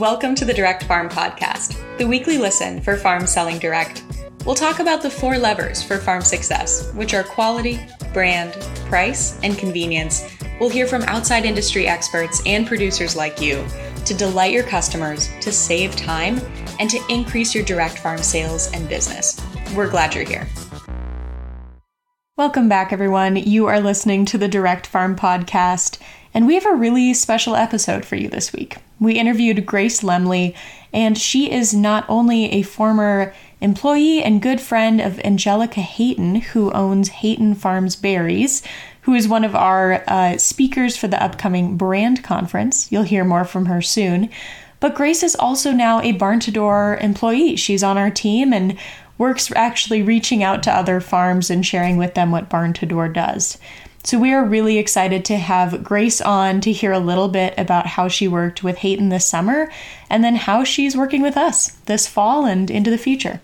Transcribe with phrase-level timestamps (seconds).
[0.00, 4.02] Welcome to the Direct Farm Podcast, the weekly listen for farms selling direct.
[4.46, 7.78] We'll talk about the four levers for farm success, which are quality,
[8.14, 8.54] brand,
[8.86, 10.26] price, and convenience.
[10.58, 13.62] We'll hear from outside industry experts and producers like you
[14.06, 16.40] to delight your customers, to save time,
[16.78, 19.38] and to increase your direct farm sales and business.
[19.76, 20.48] We're glad you're here.
[22.38, 23.36] Welcome back, everyone.
[23.36, 25.98] You are listening to the Direct Farm Podcast,
[26.32, 28.76] and we have a really special episode for you this week.
[28.98, 30.54] We interviewed Grace Lemley,
[30.92, 36.70] and she is not only a former employee and good friend of Angelica Hayton, who
[36.72, 38.62] owns Hayton Farms Berries,
[39.02, 42.90] who is one of our uh, speakers for the upcoming brand conference.
[42.92, 44.30] You'll hear more from her soon.
[44.78, 47.56] But Grace is also now a Barn2Door employee.
[47.56, 48.78] She's on our team and
[49.18, 53.58] works actually reaching out to other farms and sharing with them what Barn2Door does.
[54.02, 57.86] So we are really excited to have Grace on to hear a little bit about
[57.86, 59.70] how she worked with Hayton this summer
[60.08, 63.42] and then how she's working with us this fall and into the future.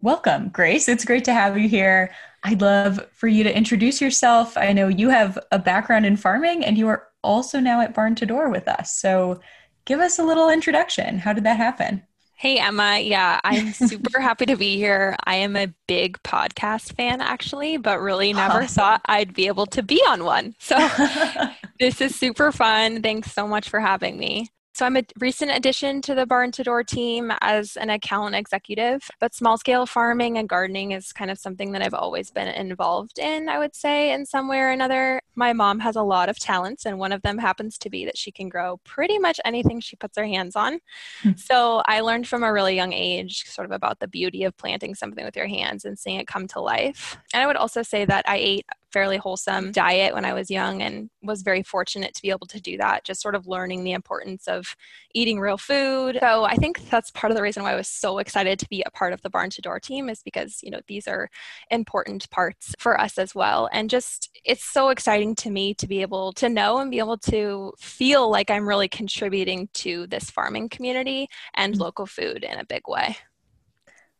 [0.00, 0.88] Welcome, Grace.
[0.88, 2.10] It's great to have you here.
[2.42, 4.56] I'd love for you to introduce yourself.
[4.56, 8.50] I know you have a background in farming and you are also now at Barn2Door
[8.50, 8.96] with us.
[8.96, 9.40] So
[9.84, 11.18] give us a little introduction.
[11.18, 12.05] How did that happen?
[12.38, 12.98] Hey, Emma.
[12.98, 15.16] Yeah, I'm super happy to be here.
[15.24, 18.74] I am a big podcast fan, actually, but really never awesome.
[18.74, 20.54] thought I'd be able to be on one.
[20.58, 20.76] So
[21.80, 23.00] this is super fun.
[23.00, 24.50] Thanks so much for having me.
[24.76, 29.56] So I'm a recent addition to the Barn2Door team as an account executive, but small
[29.56, 33.58] scale farming and gardening is kind of something that I've always been involved in, I
[33.58, 35.22] would say, in some way or another.
[35.34, 38.18] My mom has a lot of talents, and one of them happens to be that
[38.18, 40.80] she can grow pretty much anything she puts her hands on.
[41.22, 41.30] Hmm.
[41.38, 44.94] So I learned from a really young age sort of about the beauty of planting
[44.94, 47.16] something with your hands and seeing it come to life.
[47.32, 50.82] And I would also say that I ate fairly wholesome diet when I was young
[50.82, 53.92] and was very fortunate to be able to do that, just sort of learning the
[53.92, 54.76] importance of
[55.14, 56.18] eating real food.
[56.20, 58.82] So I think that's part of the reason why I was so excited to be
[58.86, 61.28] a part of the Barn2Door team is because, you know, these are
[61.70, 63.68] important parts for us as well.
[63.72, 67.18] And just it's so exciting to me to be able to know and be able
[67.18, 71.82] to feel like I'm really contributing to this farming community and mm-hmm.
[71.82, 73.16] local food in a big way.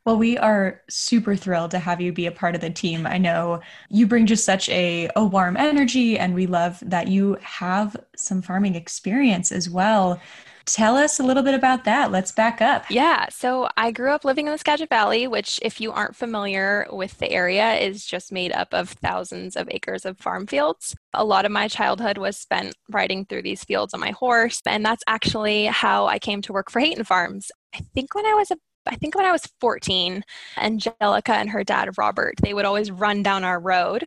[0.06, 3.08] Well, we are super thrilled to have you be a part of the team.
[3.08, 7.36] I know you bring just such a, a warm energy, and we love that you
[7.42, 10.20] have some farming experience as well.
[10.64, 12.12] Tell us a little bit about that.
[12.12, 12.84] Let's back up.
[12.88, 13.26] Yeah.
[13.30, 17.18] So I grew up living in the Skagit Valley, which, if you aren't familiar with
[17.18, 20.94] the area, is just made up of thousands of acres of farm fields.
[21.14, 24.62] A lot of my childhood was spent riding through these fields on my horse.
[24.66, 27.50] And that's actually how I came to work for Hayton Farms.
[27.74, 30.22] I think when I was a I think when I was 14,
[30.56, 34.06] Angelica and her dad, Robert, they would always run down our road.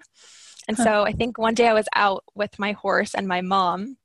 [0.67, 0.83] And huh.
[0.83, 3.97] so I think one day I was out with my horse and my mom.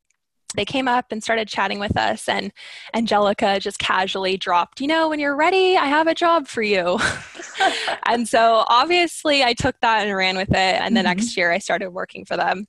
[0.57, 2.53] They came up and started chatting with us, and
[2.95, 6.99] Angelica just casually dropped, You know, when you're ready, I have a job for you.
[8.07, 10.55] and so obviously I took that and ran with it.
[10.55, 11.09] And the mm-hmm.
[11.09, 12.67] next year I started working for them.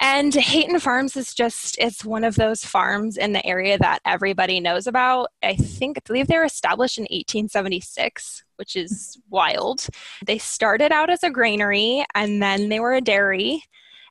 [0.00, 4.60] And Hayton Farms is just, it's one of those farms in the area that everybody
[4.60, 5.28] knows about.
[5.42, 9.86] I think, I believe they were established in 1876, which is wild.
[10.24, 13.62] They started out as a granary and then they were a dairy.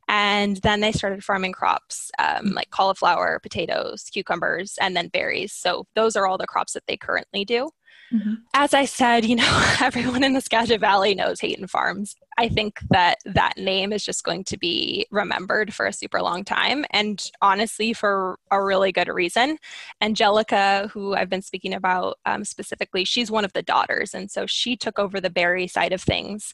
[0.09, 5.53] And then they started farming crops um, like cauliflower, potatoes, cucumbers, and then berries.
[5.53, 7.69] So those are all the crops that they currently do.
[8.11, 8.33] Mm-hmm.
[8.53, 12.15] As I said, you know, everyone in the Skagit Valley knows Hayton Farms.
[12.37, 16.43] I think that that name is just going to be remembered for a super long
[16.43, 19.57] time, and honestly, for a really good reason.
[20.01, 24.45] Angelica, who I've been speaking about um, specifically, she's one of the daughters, and so
[24.45, 26.53] she took over the berry side of things.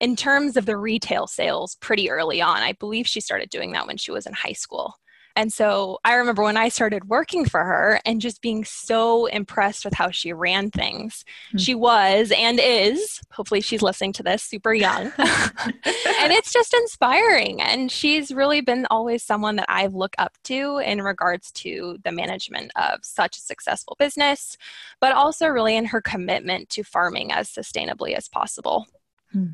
[0.00, 3.86] In terms of the retail sales, pretty early on, I believe she started doing that
[3.86, 4.94] when she was in high school.
[5.38, 9.84] And so I remember when I started working for her and just being so impressed
[9.84, 11.24] with how she ran things.
[11.50, 11.58] Mm-hmm.
[11.58, 15.12] She was and is, hopefully she's listening to this, super young.
[15.16, 17.62] and it's just inspiring.
[17.62, 22.10] And she's really been always someone that I've looked up to in regards to the
[22.10, 24.56] management of such a successful business,
[25.00, 28.88] but also really in her commitment to farming as sustainably as possible.
[29.30, 29.50] Hmm.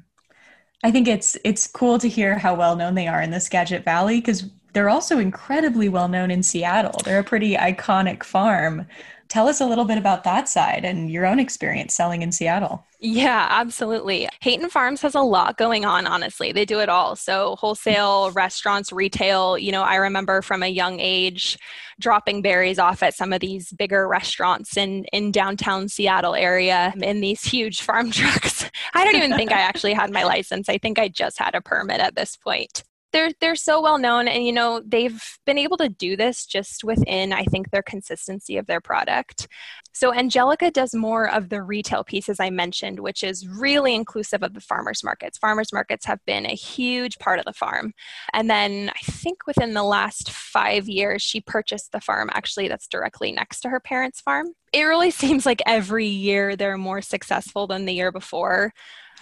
[0.82, 3.84] I think it's it's cool to hear how well known they are in the Skagit
[3.84, 7.00] Valley because they're also incredibly well known in Seattle.
[7.04, 8.86] They're a pretty iconic farm.
[9.28, 12.84] Tell us a little bit about that side and your own experience selling in Seattle.
[13.00, 14.28] Yeah, absolutely.
[14.40, 16.52] Hayton Farms has a lot going on, honestly.
[16.52, 17.16] They do it all.
[17.16, 19.58] So, wholesale, restaurants, retail.
[19.58, 21.58] You know, I remember from a young age
[22.00, 27.20] dropping berries off at some of these bigger restaurants in, in downtown Seattle area in
[27.20, 28.68] these huge farm trucks.
[28.94, 30.68] I don't even think I actually had my license.
[30.68, 32.82] I think I just had a permit at this point
[33.14, 36.82] they're they're so well known and you know they've been able to do this just
[36.82, 39.48] within i think their consistency of their product.
[39.96, 44.42] So angelica does more of the retail piece as i mentioned which is really inclusive
[44.42, 45.38] of the farmers markets.
[45.38, 47.94] Farmers markets have been a huge part of the farm.
[48.32, 52.88] And then i think within the last five years she purchased the farm actually that's
[52.88, 54.48] directly next to her parents farm.
[54.72, 58.72] It really seems like every year they're more successful than the year before.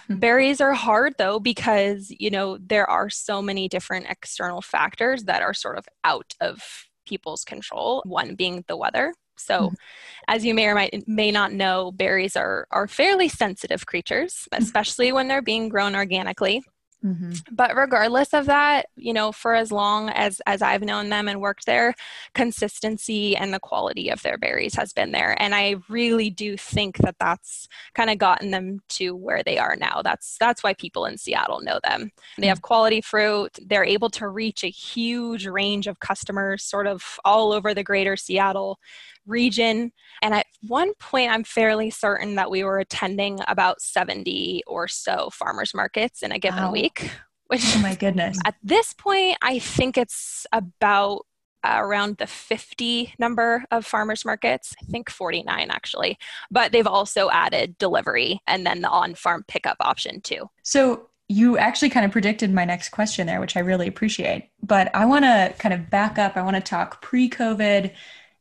[0.09, 5.41] Berries are hard though because, you know, there are so many different external factors that
[5.41, 6.61] are sort of out of
[7.05, 9.13] people's control, one being the weather.
[9.35, 9.73] So, mm-hmm.
[10.27, 14.63] as you may or might, may not know, berries are, are fairly sensitive creatures, mm-hmm.
[14.63, 16.63] especially when they're being grown organically.
[17.03, 17.33] Mm-hmm.
[17.51, 21.41] But regardless of that, you know, for as long as as I've known them and
[21.41, 21.93] worked there,
[22.33, 26.97] consistency and the quality of their berries has been there, and I really do think
[26.99, 30.01] that that's kind of gotten them to where they are now.
[30.01, 32.11] That's that's why people in Seattle know them.
[32.37, 32.63] They have mm.
[32.63, 33.59] quality fruit.
[33.65, 38.15] They're able to reach a huge range of customers, sort of all over the greater
[38.15, 38.79] Seattle
[39.25, 39.91] region.
[40.21, 45.29] And at one point, I'm fairly certain that we were attending about 70 or so
[45.31, 46.71] farmers markets in a given wow.
[46.71, 47.11] week.
[47.47, 48.39] Which, oh my goodness.
[48.45, 51.25] At this point, I think it's about
[51.63, 54.75] uh, around the 50 number of farmers markets.
[54.81, 56.17] I think 49 actually.
[56.51, 60.49] But they've also added delivery and then the on farm pickup option too.
[60.63, 64.49] So you actually kind of predicted my next question there, which I really appreciate.
[64.61, 66.35] But I want to kind of back up.
[66.35, 67.91] I want to talk pre COVID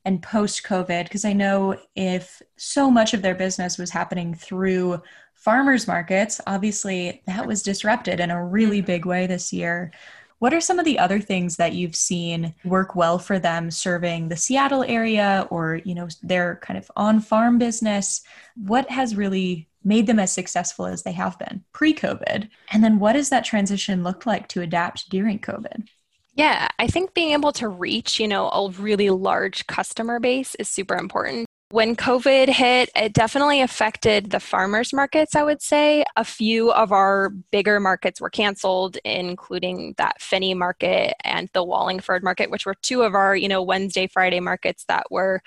[0.04, 1.04] and post COVID?
[1.04, 5.02] Because I know if so much of their business was happening through
[5.34, 8.86] farmers markets, obviously that was disrupted in a really mm-hmm.
[8.86, 9.92] big way this year.
[10.38, 14.28] What are some of the other things that you've seen work well for them serving
[14.28, 18.22] the Seattle area or, you know, their kind of on-farm business?
[18.56, 22.48] What has really made them as successful as they have been pre-COVID?
[22.72, 25.86] And then what does that transition look like to adapt during COVID?
[26.34, 30.68] Yeah, I think being able to reach, you know, a really large customer base is
[30.68, 31.46] super important.
[31.72, 36.04] When COVID hit, it definitely affected the farmers markets, I would say.
[36.16, 42.22] A few of our bigger markets were canceled, including that Phinney market and the Wallingford
[42.22, 45.40] market, which were two of our, you know, Wednesday, Friday markets that were,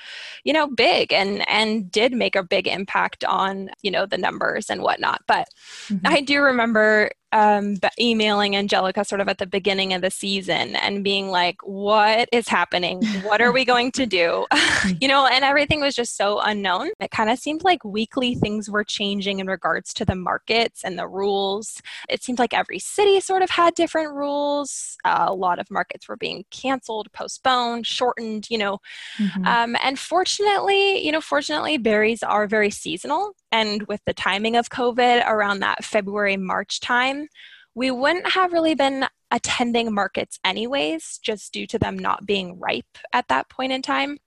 [0.44, 4.72] you know, big and and did make a big impact on, you know, the numbers
[4.72, 5.22] and whatnot.
[5.28, 5.48] But
[5.90, 6.08] mm-hmm.
[6.08, 11.04] I do remember um, emailing Angelica sort of at the beginning of the season and
[11.04, 13.04] being like, what is happening?
[13.24, 14.46] What are we going to do?
[15.02, 16.92] you know, and everything was just so unknown.
[17.00, 20.98] It kind of seemed like weekly things were changing in regards to the markets and
[20.98, 21.82] the rules.
[22.10, 24.98] It seemed like every city sort of had different rules.
[25.04, 28.80] Uh, a lot of markets were being canceled, postponed, shortened, you know.
[29.18, 29.46] Mm-hmm.
[29.46, 33.34] Um, and fortunately, you know, fortunately, berries are very seasonal.
[33.58, 37.30] And with the timing of COVID around that February, March time,
[37.74, 42.98] we wouldn't have really been attending markets anyways, just due to them not being ripe
[43.14, 44.18] at that point in time.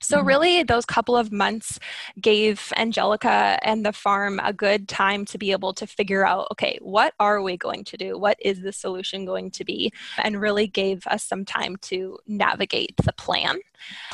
[0.00, 0.26] So, mm-hmm.
[0.26, 1.78] really, those couple of months
[2.20, 6.78] gave Angelica and the farm a good time to be able to figure out okay,
[6.82, 8.18] what are we going to do?
[8.18, 9.92] What is the solution going to be?
[10.18, 13.58] And really gave us some time to navigate the plan.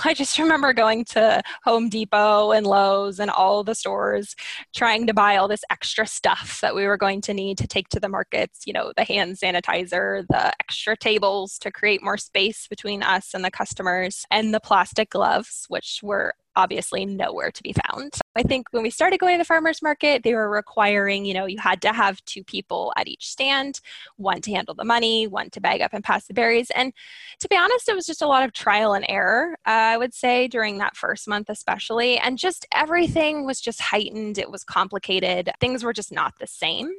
[0.04, 4.34] I just remember going to Home Depot and Lowe's and all the stores
[4.74, 7.88] trying to buy all this extra stuff that we were going to need to take
[7.90, 12.66] to the markets, you know, the hand sanitizer, the extra tables to create more space
[12.68, 17.72] between us and the customers, and the plastic gloves, which were obviously nowhere to be
[17.72, 18.14] found.
[18.34, 21.46] I think when we started going to the farmers market, they were requiring, you know,
[21.46, 23.80] you had to have two people at each stand,
[24.16, 26.70] one to handle the money, one to bag up and pass the berries.
[26.74, 26.92] And
[27.38, 30.14] to be honest, it was just a lot of trial and error, uh, I would
[30.14, 32.18] say, during that first month, especially.
[32.18, 36.90] And just everything was just heightened, it was complicated, things were just not the same.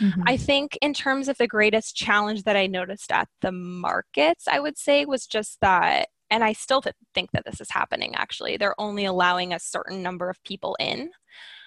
[0.00, 0.22] Mm-hmm.
[0.26, 4.58] I think, in terms of the greatest challenge that I noticed at the markets, I
[4.58, 6.82] would say was just that and I still
[7.14, 8.56] think that this is happening actually.
[8.56, 11.10] They're only allowing a certain number of people in.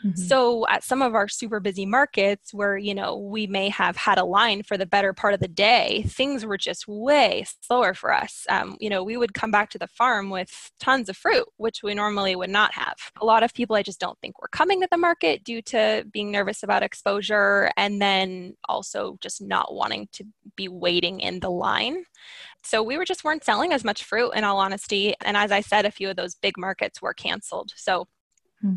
[0.03, 0.21] Mm-hmm.
[0.21, 4.17] So at some of our super busy markets where, you know, we may have had
[4.17, 8.13] a line for the better part of the day, things were just way slower for
[8.13, 8.45] us.
[8.49, 11.83] Um, you know, we would come back to the farm with tons of fruit, which
[11.83, 12.95] we normally would not have.
[13.19, 16.05] A lot of people I just don't think were coming to the market due to
[16.11, 20.23] being nervous about exposure and then also just not wanting to
[20.55, 22.03] be waiting in the line.
[22.63, 25.13] So we were just weren't selling as much fruit in all honesty.
[25.21, 27.71] And as I said, a few of those big markets were canceled.
[27.75, 28.07] So
[28.61, 28.75] hmm.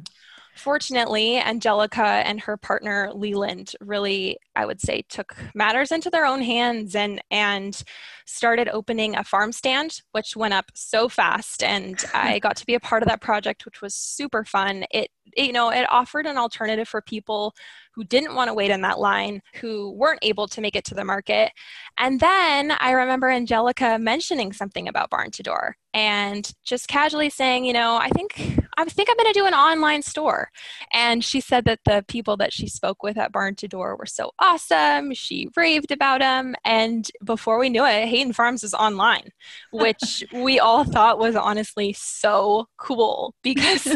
[0.55, 6.43] Fortunately, Angelica and her partner Leland really, I would say, took matters into their own
[6.43, 7.83] hands and and
[8.27, 11.63] started opening a farm stand, which went up so fast.
[11.63, 14.85] And I got to be a part of that project, which was super fun.
[14.91, 17.55] It, you know, it offered an alternative for people
[17.95, 20.95] who didn't want to wait in that line, who weren't able to make it to
[20.95, 21.53] the market.
[21.99, 27.97] And then I remember Angelica mentioning something about Barn2Door and just casually saying, you know,
[27.97, 30.51] I think I think I'm going to do an online store.
[30.93, 35.13] And she said that the people that she spoke with at Barn2Door were so awesome.
[35.15, 36.55] She raved about them.
[36.65, 39.29] And before we knew it, Hayton Farms was online,
[39.73, 43.87] which we all thought was honestly so cool because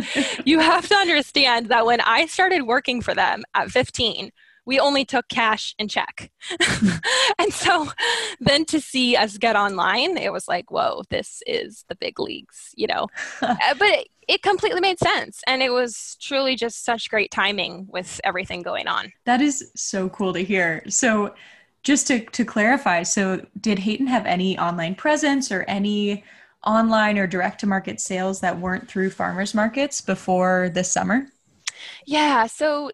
[0.45, 4.31] you have to understand that when I started working for them at 15,
[4.67, 6.31] we only took cash and check.
[7.39, 7.89] and so
[8.41, 12.75] then to see us get online, it was like, whoa, this is the big leagues,
[12.75, 13.07] you know.
[13.47, 15.41] Uh, but it, it completely made sense.
[15.47, 19.13] And it was truly just such great timing with everything going on.
[19.25, 20.83] That is so cool to hear.
[20.89, 21.35] So,
[21.85, 26.25] just to, to clarify, so did Hayton have any online presence or any
[26.65, 31.27] online or direct to market sales that weren't through farmers markets before this summer?
[32.05, 32.91] Yeah, so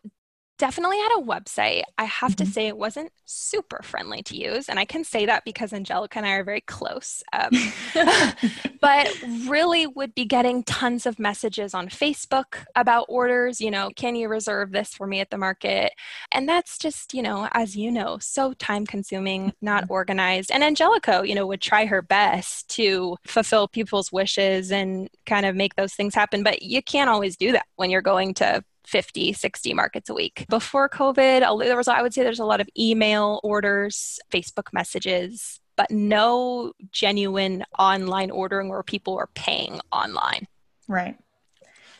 [0.59, 1.83] definitely had a website.
[1.99, 2.45] I have mm-hmm.
[2.45, 4.69] to say it wasn't super friendly to use.
[4.69, 7.23] And I can say that because Angelica and I are very close.
[7.33, 7.51] Um,
[8.81, 9.09] but
[9.49, 13.61] really would be getting tons of messages on Facebook about orders.
[13.61, 15.93] You know, can you reserve this for me at the market?
[16.33, 19.93] And that's just, you know, as you know, so time consuming, not mm-hmm.
[19.93, 20.51] organized.
[20.51, 25.57] And Angelica, you know, would try her best to fulfill people's wishes and kind of
[25.57, 26.43] make those things happen.
[26.43, 30.47] But you can't always do that when you're going to 50, 60 markets a week.
[30.49, 35.61] Before COVID, there was, I would say there's a lot of email orders, Facebook messages,
[35.77, 40.47] but no genuine online ordering where people are paying online.
[40.89, 41.17] Right.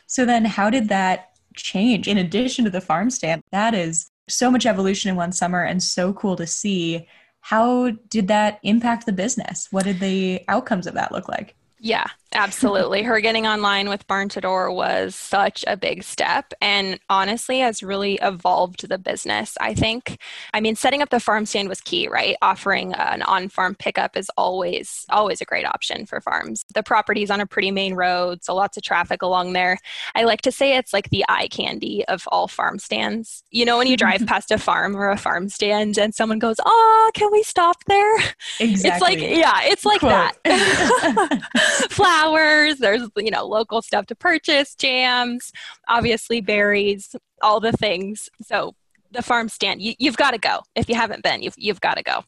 [0.07, 3.43] So then how did that change in addition to the farm stand?
[3.51, 7.07] That is so much evolution in one summer and so cool to see.
[7.41, 9.69] How did that impact the business?
[9.71, 11.57] What did the outcomes of that look like?
[11.81, 13.03] Yeah, absolutely.
[13.03, 18.89] Her getting online with Barn2Door was such a big step and honestly has really evolved
[18.89, 20.19] the business, I think.
[20.55, 22.37] I mean, setting up the farm stand was key, right?
[22.43, 26.65] Offering an on-farm pickup is always always a great option for farms.
[26.75, 29.79] The property's on a pretty main road, so lots of traffic along there.
[30.15, 33.43] I like to say it's like the eye candy of all farm stands.
[33.51, 36.57] You know when you drive past a farm or a farm stand and someone goes,
[36.65, 38.15] "Oh, can we stop there?"
[38.61, 38.83] Exactly.
[38.93, 40.11] It's like yeah, it's like Quote.
[40.45, 41.43] that.
[42.23, 45.53] flowers, there's, you know, local stuff to purchase, jams,
[45.89, 48.29] obviously berries, all the things.
[48.43, 48.75] So
[49.11, 50.61] the farm stand, you, you've got to go.
[50.75, 52.25] If you haven't been, you've, you've got to go.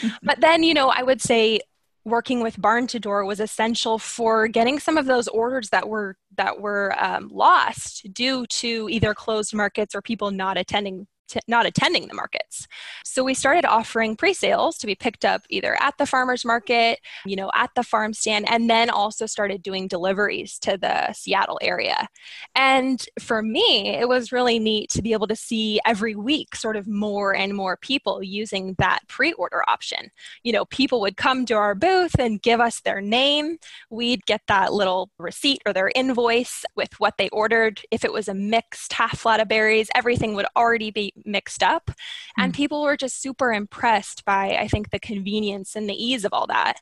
[0.00, 0.08] Mm-hmm.
[0.22, 1.60] But then, you know, I would say
[2.04, 6.94] working with Barn2Door was essential for getting some of those orders that were that were
[6.98, 11.06] um, lost due to either closed markets or people not attending
[11.48, 12.66] not attending the markets.
[13.04, 17.36] So we started offering pre-sales to be picked up either at the farmers market, you
[17.36, 22.08] know, at the farm stand, and then also started doing deliveries to the Seattle area.
[22.54, 26.76] And for me, it was really neat to be able to see every week sort
[26.76, 30.10] of more and more people using that pre-order option.
[30.42, 33.58] You know, people would come to our booth and give us their name.
[33.90, 37.80] We'd get that little receipt or their invoice with what they ordered.
[37.90, 41.90] If it was a mixed half lot of berries, everything would already be mixed up.
[42.38, 42.56] And hmm.
[42.56, 46.46] people were just super impressed by, I think, the convenience and the ease of all
[46.48, 46.80] that.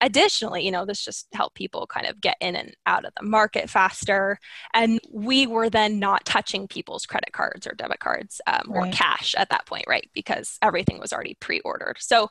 [0.00, 3.26] Additionally, you know, this just helped people kind of get in and out of the
[3.26, 4.38] market faster.
[4.72, 8.88] And we were then not touching people's credit cards or debit cards um, right.
[8.88, 10.08] or cash at that point, right?
[10.14, 11.96] Because everything was already pre ordered.
[11.98, 12.30] So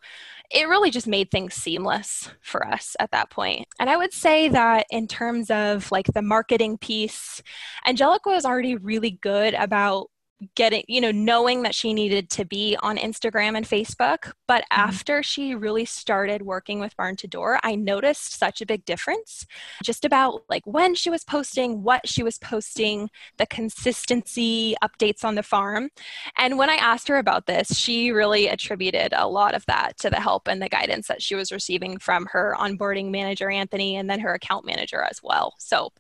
[0.50, 3.68] it really just made things seamless for us at that point.
[3.80, 7.42] And I would say that in terms of like the marketing piece,
[7.86, 10.08] Angelica was already really good about
[10.56, 14.82] getting you know knowing that she needed to be on instagram and facebook but mm-hmm.
[14.82, 19.48] after she really started working with Barn2Door i noticed such a big difference
[19.84, 25.34] just about like when she was posting what she was posting the consistency updates on
[25.34, 25.90] the farm
[26.38, 30.10] and when i asked her about this she really attributed a lot of that to
[30.10, 34.08] the help and the guidance that she was receiving from her onboarding manager anthony and
[34.08, 35.92] then her account manager as well so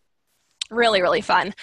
[0.70, 1.54] really really fun.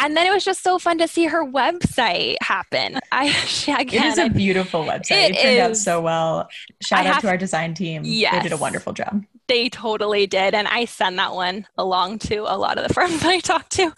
[0.00, 2.98] And then it was just so fun to see her website happen.
[3.12, 3.26] I
[3.78, 5.30] again, it is a beautiful website.
[5.30, 6.48] It, it turned is, out so well.
[6.80, 8.02] Shout I out to our design team.
[8.04, 8.34] Yes.
[8.34, 10.54] they did a wonderful job They totally did.
[10.54, 13.92] And I send that one along to a lot of the firms I talk to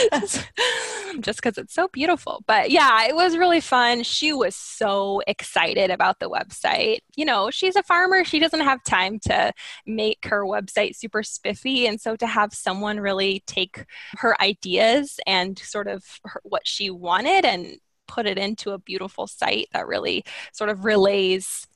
[1.20, 2.42] just because it's so beautiful.
[2.46, 4.02] But yeah, it was really fun.
[4.02, 6.98] She was so excited about the website.
[7.16, 9.52] You know, she's a farmer, she doesn't have time to
[9.86, 11.86] make her website super spiffy.
[11.86, 13.84] And so to have someone really take
[14.16, 19.26] her ideas and sort of her, what she wanted and put it into a beautiful
[19.26, 21.66] site that really sort of relays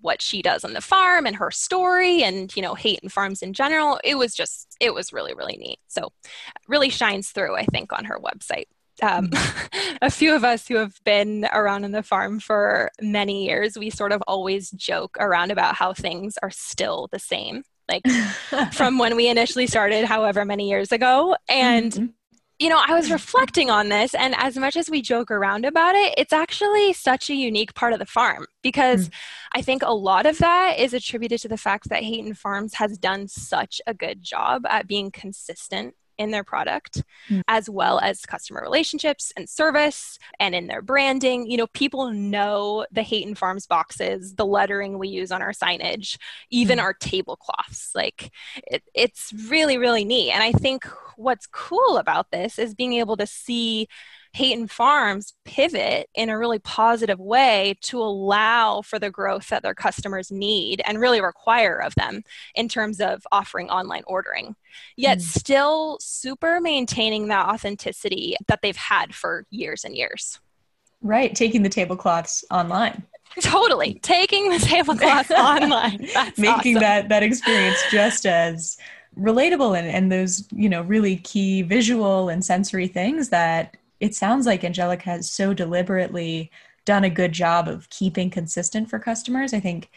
[0.00, 3.52] what she does on the farm and her story and you know Hayton Farms in
[3.52, 5.78] general it was just it was really really neat.
[5.88, 6.12] So
[6.68, 8.66] really shines through i think on her website.
[9.02, 9.96] Um, mm-hmm.
[10.02, 13.90] a few of us who have been around on the farm for many years we
[13.90, 18.02] sort of always joke around about how things are still the same like
[18.72, 21.36] from when we initially started however many years ago.
[21.48, 22.06] And mm-hmm
[22.60, 25.94] you know, I was reflecting on this, and as much as we joke around about
[25.94, 29.12] it, it's actually such a unique part of the farm because mm.
[29.54, 32.98] I think a lot of that is attributed to the fact that Hayton Farms has
[32.98, 37.42] done such a good job at being consistent in their product, mm.
[37.48, 41.50] as well as customer relationships and service and in their branding.
[41.50, 46.18] You know, people know the Hayton Farms boxes, the lettering we use on our signage,
[46.50, 46.82] even mm.
[46.82, 47.92] our tablecloths.
[47.94, 48.30] Like
[48.66, 50.32] it, it's really, really neat.
[50.32, 50.86] And I think
[51.16, 53.88] what's cool about this is being able to see
[54.32, 59.74] Hayton Farms pivot in a really positive way to allow for the growth that their
[59.74, 62.22] customers need and really require of them
[62.54, 64.54] in terms of offering online ordering,
[64.96, 65.22] yet mm.
[65.22, 70.38] still super maintaining that authenticity that they've had for years and years.
[71.02, 73.02] Right, taking the tablecloths online.
[73.40, 76.08] Totally, taking the tablecloths online.
[76.12, 76.80] That's Making awesome.
[76.82, 78.76] that that experience just as
[79.18, 84.46] relatable and, and those you know really key visual and sensory things that it sounds
[84.46, 86.50] like Angelica has so deliberately
[86.84, 89.52] done a good job of keeping consistent for customers.
[89.52, 89.90] I think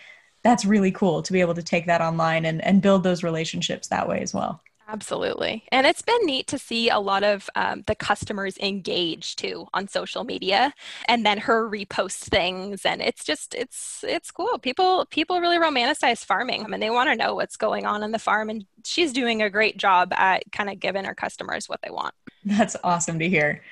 [0.44, 3.88] that's really cool to be able to take that online and, and build those relationships
[3.88, 4.62] that way as well.
[4.86, 5.64] Absolutely.
[5.72, 9.88] And it's been neat to see a lot of um, the customers engage too on
[9.88, 10.74] social media
[11.08, 12.86] and then her repost things.
[12.86, 14.60] And it's just, it's, it's cool.
[14.60, 18.04] People, people really romanticize farming I and mean, they want to know what's going on
[18.04, 18.50] in the farm.
[18.50, 22.14] And she's doing a great job at kind of giving her customers what they want.
[22.44, 23.64] That's awesome to hear.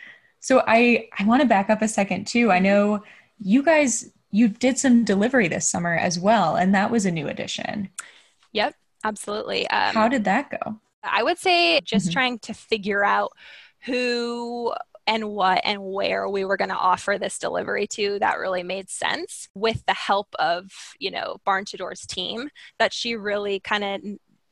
[0.41, 2.51] So I I want to back up a second too.
[2.51, 3.03] I know
[3.39, 7.27] you guys you did some delivery this summer as well, and that was a new
[7.27, 7.89] addition.
[8.53, 9.67] Yep, absolutely.
[9.69, 10.79] Um, How did that go?
[11.03, 12.13] I would say just mm-hmm.
[12.13, 13.31] trying to figure out
[13.85, 14.73] who
[15.07, 18.89] and what and where we were going to offer this delivery to that really made
[18.89, 23.83] sense with the help of you know barn to doors team that she really kind
[23.83, 24.01] of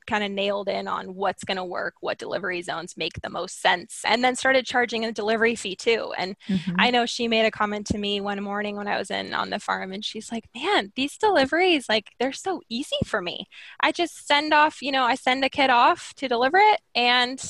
[0.10, 3.62] kind of nailed in on what's going to work, what delivery zones make the most
[3.62, 6.12] sense, and then started charging a delivery fee too.
[6.18, 6.76] And mm-hmm.
[6.78, 9.50] I know she made a comment to me one morning when I was in on
[9.50, 13.46] the farm, and she's like, "Man, these deliveries, like, they're so easy for me.
[13.80, 17.42] I just send off, you know, I send a kid off to deliver it, and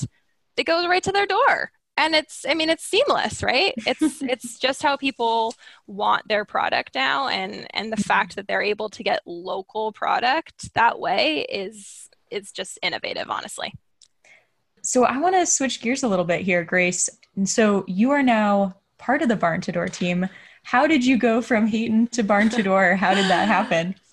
[0.56, 4.58] it goes right to their door." and it's i mean it's seamless right it's it's
[4.58, 5.54] just how people
[5.86, 8.02] want their product now and and the mm-hmm.
[8.02, 13.74] fact that they're able to get local product that way is is just innovative, honestly.
[14.82, 17.10] So I want to switch gears a little bit here, Grace.
[17.36, 20.28] And so you are now part of the Barn2Door team.
[20.62, 22.96] How did you go from Hayton to Barn2Door?
[22.96, 23.94] How did that happen?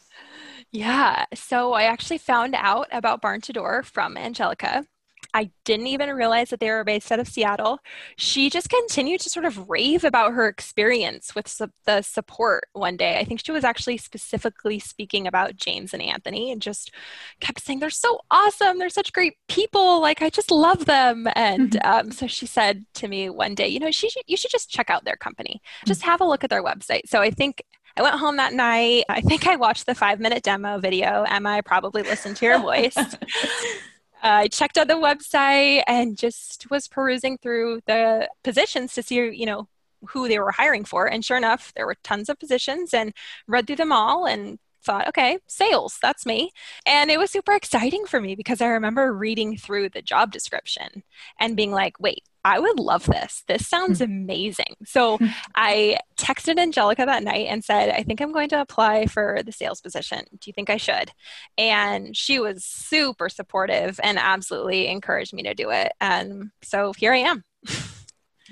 [0.74, 4.86] Yeah, so I actually found out about Barn2Door from Angelica.
[5.34, 7.80] I didn't even realize that they were based out of Seattle.
[8.16, 12.98] She just continued to sort of rave about her experience with su- the support one
[12.98, 13.20] day.
[13.20, 16.92] I think she was actually specifically speaking about James and Anthony and just
[17.40, 18.78] kept saying, They're so awesome.
[18.78, 20.02] They're such great people.
[20.02, 21.28] Like, I just love them.
[21.36, 22.08] And mm-hmm.
[22.08, 24.90] um, so she said to me one day, You know, she, you should just check
[24.90, 27.08] out their company, just have a look at their website.
[27.08, 27.62] So I think
[27.98, 29.06] I went home that night.
[29.10, 31.24] I think I watched the five minute demo video.
[31.28, 32.96] Emma, I probably listened to your voice.
[34.22, 39.46] I checked out the website and just was perusing through the positions to see, you
[39.46, 39.68] know,
[40.10, 41.06] who they were hiring for.
[41.08, 43.14] And sure enough, there were tons of positions and
[43.48, 46.52] read through them all and thought, okay, sales, that's me.
[46.88, 51.04] And it was super exciting for me because I remember reading through the job description
[51.40, 53.44] and being like, wait, I would love this.
[53.48, 54.06] This sounds hmm.
[54.06, 54.78] amazing.
[54.86, 55.28] So hmm.
[55.54, 59.52] I texted Angelica that night and said, I think I'm going to apply for the
[59.52, 60.22] sales position.
[60.32, 61.12] Do you think I should?
[61.58, 65.92] And she was super supportive and absolutely encouraged me to do it.
[66.00, 67.44] And so here I am.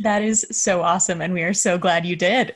[0.04, 1.22] that is so awesome.
[1.22, 2.54] And we are so glad you did.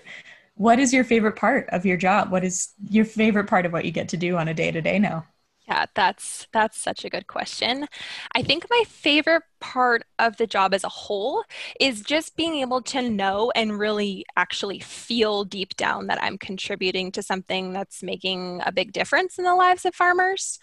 [0.60, 2.32] What is your favorite part of your job?
[2.32, 4.82] What is your favorite part of what you get to do on a day to
[4.82, 5.26] day now?
[5.68, 7.86] Yeah, that's that's such a good question.
[8.34, 11.44] I think my favorite part of the job as a whole
[11.80, 17.12] is just being able to know and really actually feel deep down that I'm contributing
[17.12, 20.58] to something that's making a big difference in the lives of farmers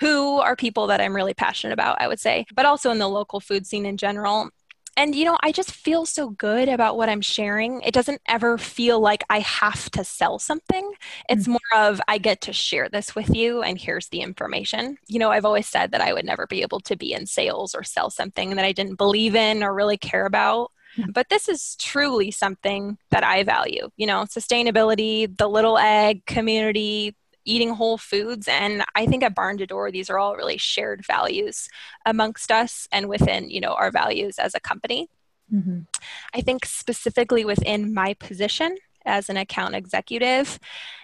[0.00, 3.08] who are people that I'm really passionate about, I would say, but also in the
[3.08, 4.50] local food scene in general
[4.96, 8.58] and you know i just feel so good about what i'm sharing it doesn't ever
[8.58, 10.92] feel like i have to sell something
[11.28, 11.52] it's mm.
[11.52, 15.30] more of i get to share this with you and here's the information you know
[15.30, 18.10] i've always said that i would never be able to be in sales or sell
[18.10, 21.12] something that i didn't believe in or really care about mm.
[21.12, 23.90] but this is truly something that I value.
[23.96, 28.48] You know, sustainability, the little egg community, eating whole foods.
[28.48, 31.68] And I think at Barn2Door, these are all really shared values
[32.06, 35.08] amongst us and within, you know, our values as a company.
[35.52, 35.80] Mm-hmm.
[36.34, 40.58] I think specifically within my position as an account executive,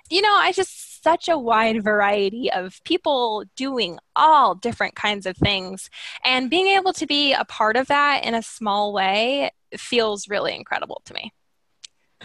[0.09, 5.37] you know, I just such a wide variety of people doing all different kinds of
[5.37, 5.91] things.
[6.25, 10.55] And being able to be a part of that in a small way feels really
[10.55, 11.33] incredible to me.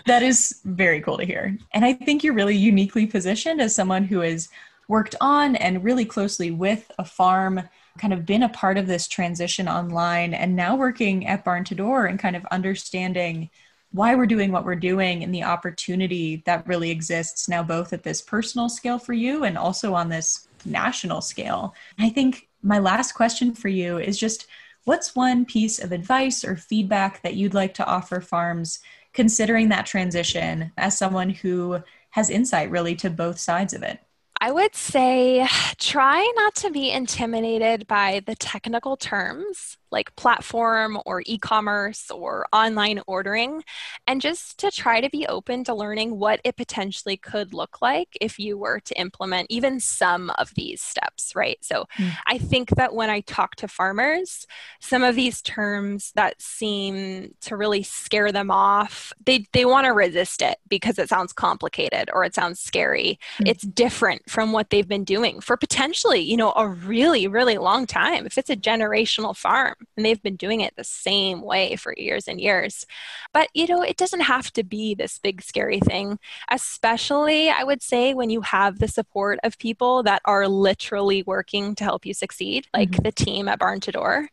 [0.06, 1.58] That is very cool to hear.
[1.74, 4.50] And I think you're really uniquely positioned as someone who has
[4.88, 7.62] worked on and really closely with a farm,
[7.98, 12.20] kind of been a part of this transition online, and now working at Barn2Door and
[12.20, 13.50] kind of understanding
[13.92, 18.04] why we're doing what we're doing and the opportunity that really exists now, both at
[18.04, 21.76] this personal scale for you and also on this national scale.
[22.00, 24.48] I think my last question for you is just
[24.86, 28.80] what's one piece of advice or feedback that you'd like to offer farms
[29.14, 31.80] considering that transition as someone who
[32.12, 34.00] has insight really to both sides of it?
[34.42, 35.48] I would say
[35.78, 42.46] try not to be intimidated by the technical terms like platform or e commerce or
[42.52, 43.64] online ordering,
[44.08, 48.10] and just to try to be open to learning what it potentially could look like
[48.20, 51.58] if you were to implement even some of these steps, right?
[51.62, 52.12] So mm.
[52.26, 54.48] I think that when I talk to farmers,
[54.80, 59.94] some of these terms that seem to really scare them off, they, they want to
[59.94, 63.20] resist it because it sounds complicated or it sounds scary.
[63.38, 63.50] Mm.
[63.50, 67.86] It's different from what they've been doing for potentially, you know, a really, really long
[67.86, 68.26] time.
[68.26, 72.28] If it's a generational farm, and they've been doing it the same way for years
[72.28, 72.86] and years.
[73.34, 76.20] But, you know, it doesn't have to be this big, scary thing,
[76.50, 81.76] especially, I would say, when you have the support of people that are literally working
[81.76, 83.04] to help you succeed, like mm-hmm.
[83.04, 84.28] the team at Barn2Door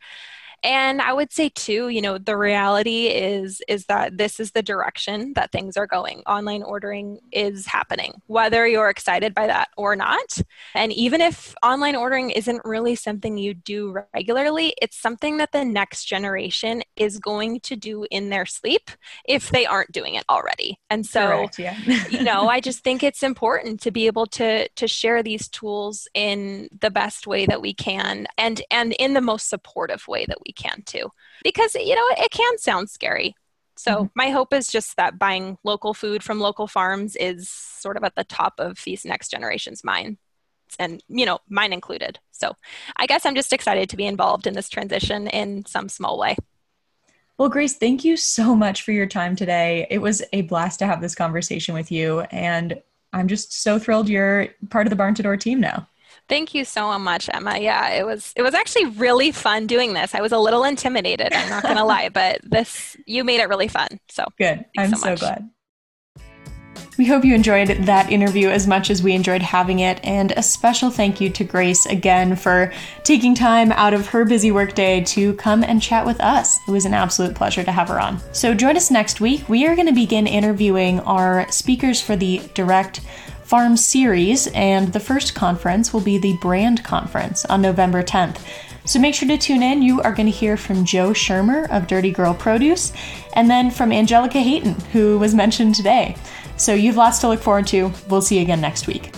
[0.62, 4.62] and i would say too you know the reality is is that this is the
[4.62, 6.20] direction that things are going.
[6.26, 10.38] Online ordering is happening whether you're excited by that or not.
[10.74, 15.64] And even if online ordering isn't really something you do regularly it's something that the
[15.64, 18.90] next generation is going to do in their sleep
[19.24, 20.78] if they aren't doing it already.
[20.88, 21.76] And so Correct, yeah.
[22.10, 26.08] you know i just think it's important to be able to to share these tools
[26.14, 30.38] in the best way that we can and and in the most supportive way that
[30.44, 31.10] we can too.
[31.42, 33.34] Because, you know, it can sound scary.
[33.76, 34.06] So mm-hmm.
[34.14, 38.14] my hope is just that buying local food from local farms is sort of at
[38.14, 40.18] the top of these next generation's minds
[40.78, 42.54] and you know mine included so
[42.96, 46.36] i guess i'm just excited to be involved in this transition in some small way
[47.38, 50.86] well grace thank you so much for your time today it was a blast to
[50.86, 52.80] have this conversation with you and
[53.12, 55.88] i'm just so thrilled you're part of the Barn2Door team now
[56.30, 57.58] Thank you so much, Emma.
[57.58, 60.14] Yeah, it was it was actually really fun doing this.
[60.14, 63.66] I was a little intimidated, I'm not gonna lie, but this you made it really
[63.66, 63.88] fun.
[64.08, 64.64] So good.
[64.78, 65.50] I'm so, so glad.
[66.98, 70.42] We hope you enjoyed that interview as much as we enjoyed having it, and a
[70.42, 75.34] special thank you to Grace again for taking time out of her busy workday to
[75.34, 76.58] come and chat with us.
[76.68, 78.20] It was an absolute pleasure to have her on.
[78.32, 79.48] So join us next week.
[79.48, 83.00] We are going to begin interviewing our speakers for the direct
[83.50, 88.38] Farm series, and the first conference will be the Brand Conference on November 10th.
[88.84, 89.82] So make sure to tune in.
[89.82, 92.92] You are going to hear from Joe Schirmer of Dirty Girl Produce,
[93.34, 96.14] and then from Angelica Hayton, who was mentioned today.
[96.58, 97.90] So you've lots to look forward to.
[98.08, 99.12] We'll see you again next week.